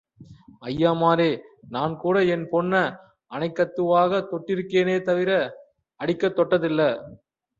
அய்யாமாரே... 0.61 1.27
நான் 1.69 1.93
கூட 1.97 2.17
என் 2.35 2.45
பொண்ண 2.53 2.73
அணைக்கதுக்காவ 3.31 4.21
தொட்டிருக்கேனே 4.31 4.97
தவிர 5.01 5.31
அடிக்கத் 5.99 6.37
தொட்டதுல்ல. 6.39 6.81